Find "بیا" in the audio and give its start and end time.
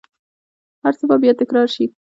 1.21-1.33